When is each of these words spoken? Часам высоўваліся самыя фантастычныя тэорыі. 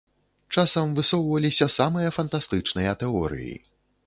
Часам 0.55 0.95
высоўваліся 0.99 1.67
самыя 1.77 2.09
фантастычныя 2.17 2.97
тэорыі. 3.05 3.55